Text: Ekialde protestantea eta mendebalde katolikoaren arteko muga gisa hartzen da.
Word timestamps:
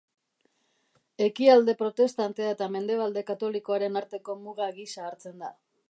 Ekialde 1.25 1.75
protestantea 1.83 2.55
eta 2.55 2.71
mendebalde 2.77 3.25
katolikoaren 3.31 4.01
arteko 4.05 4.41
muga 4.49 4.73
gisa 4.81 5.07
hartzen 5.11 5.39
da. 5.47 5.59